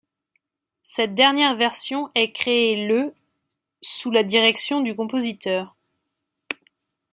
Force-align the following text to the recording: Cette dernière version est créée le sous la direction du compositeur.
Cette 0.81 1.13
dernière 1.13 1.55
version 1.55 2.09
est 2.15 2.31
créée 2.31 2.87
le 2.87 3.13
sous 3.83 4.09
la 4.09 4.23
direction 4.23 4.81
du 4.81 4.95
compositeur. 4.95 5.75